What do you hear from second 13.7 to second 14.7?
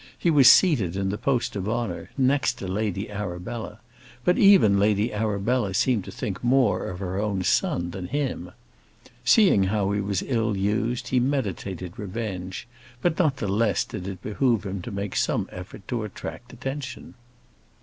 did it behove